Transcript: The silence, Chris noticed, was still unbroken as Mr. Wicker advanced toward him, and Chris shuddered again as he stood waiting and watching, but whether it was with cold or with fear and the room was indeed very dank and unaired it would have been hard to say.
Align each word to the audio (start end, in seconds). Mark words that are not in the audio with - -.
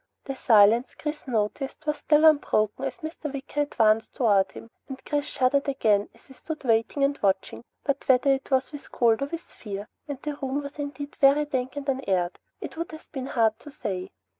The 0.25 0.33
silence, 0.35 0.95
Chris 0.97 1.27
noticed, 1.27 1.85
was 1.85 1.97
still 1.99 2.25
unbroken 2.25 2.85
as 2.85 3.01
Mr. 3.01 3.31
Wicker 3.31 3.61
advanced 3.61 4.15
toward 4.15 4.51
him, 4.51 4.71
and 4.89 4.99
Chris 5.05 5.25
shuddered 5.27 5.67
again 5.67 6.09
as 6.15 6.25
he 6.25 6.33
stood 6.33 6.63
waiting 6.63 7.03
and 7.03 7.19
watching, 7.21 7.63
but 7.83 8.07
whether 8.07 8.31
it 8.33 8.49
was 8.49 8.71
with 8.71 8.91
cold 8.91 9.21
or 9.21 9.27
with 9.27 9.41
fear 9.43 9.87
and 10.07 10.19
the 10.23 10.35
room 10.37 10.63
was 10.63 10.79
indeed 10.79 11.15
very 11.17 11.45
dank 11.45 11.75
and 11.75 11.87
unaired 11.87 12.39
it 12.59 12.77
would 12.77 12.91
have 12.93 13.11
been 13.11 13.27
hard 13.27 13.59
to 13.59 13.69
say. 13.69 14.09